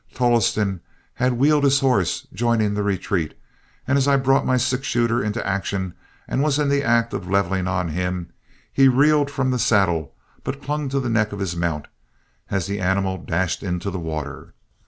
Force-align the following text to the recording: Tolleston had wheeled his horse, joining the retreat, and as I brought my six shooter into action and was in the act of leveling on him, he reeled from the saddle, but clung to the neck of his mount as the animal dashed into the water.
Tolleston 0.15 0.81
had 1.13 1.33
wheeled 1.33 1.63
his 1.63 1.79
horse, 1.81 2.25
joining 2.33 2.73
the 2.73 2.81
retreat, 2.81 3.35
and 3.87 3.99
as 3.99 4.07
I 4.07 4.15
brought 4.17 4.47
my 4.47 4.57
six 4.57 4.87
shooter 4.87 5.23
into 5.23 5.45
action 5.45 5.93
and 6.27 6.41
was 6.41 6.57
in 6.57 6.69
the 6.69 6.81
act 6.83 7.13
of 7.13 7.29
leveling 7.29 7.67
on 7.67 7.89
him, 7.89 8.31
he 8.73 8.87
reeled 8.87 9.29
from 9.29 9.51
the 9.51 9.59
saddle, 9.59 10.15
but 10.43 10.59
clung 10.63 10.89
to 10.89 10.99
the 10.99 11.07
neck 11.07 11.33
of 11.33 11.39
his 11.39 11.55
mount 11.55 11.85
as 12.49 12.65
the 12.65 12.79
animal 12.79 13.19
dashed 13.19 13.61
into 13.61 13.91
the 13.91 13.99
water. 13.99 14.55